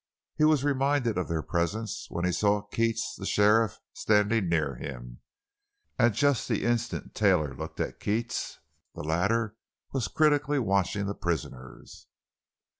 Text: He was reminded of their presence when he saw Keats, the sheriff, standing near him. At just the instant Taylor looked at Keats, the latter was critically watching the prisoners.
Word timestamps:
He 0.35 0.45
was 0.45 0.63
reminded 0.63 1.19
of 1.19 1.27
their 1.27 1.43
presence 1.43 2.07
when 2.09 2.25
he 2.25 2.31
saw 2.31 2.63
Keats, 2.63 3.13
the 3.15 3.25
sheriff, 3.27 3.77
standing 3.93 4.49
near 4.49 4.73
him. 4.73 5.19
At 5.99 6.13
just 6.13 6.47
the 6.47 6.63
instant 6.63 7.13
Taylor 7.13 7.53
looked 7.55 7.79
at 7.79 7.99
Keats, 7.99 8.57
the 8.95 9.03
latter 9.03 9.57
was 9.93 10.07
critically 10.07 10.57
watching 10.57 11.05
the 11.05 11.13
prisoners. 11.13 12.07